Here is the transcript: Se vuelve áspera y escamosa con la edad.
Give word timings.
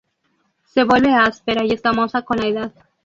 Se 0.65 0.83
vuelve 0.83 1.13
áspera 1.13 1.63
y 1.63 1.73
escamosa 1.73 2.23
con 2.23 2.37
la 2.37 2.47
edad. 2.47 2.73